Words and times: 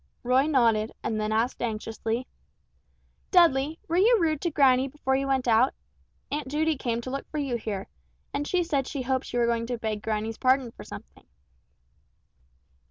Roy 0.23 0.47
nodded, 0.47 0.93
then 1.03 1.31
asked 1.31 1.61
anxiously: 1.61 2.25
"Dudley, 3.29 3.77
were 3.87 3.97
you 3.97 4.17
rude 4.19 4.41
to 4.41 4.49
granny 4.49 4.87
before 4.87 5.15
you 5.15 5.27
went 5.27 5.47
out? 5.47 5.75
Aunt 6.31 6.47
Judy 6.47 6.75
came 6.75 7.01
to 7.01 7.11
look 7.11 7.29
for 7.29 7.37
you 7.37 7.55
here, 7.55 7.85
and 8.33 8.47
she 8.47 8.63
said 8.63 8.87
she 8.87 9.03
hoped 9.03 9.31
you 9.31 9.37
were 9.37 9.45
going 9.45 9.67
to 9.67 9.77
beg 9.77 10.01
granny's 10.01 10.39
pardon 10.39 10.71
for 10.71 10.83
something." 10.83 11.27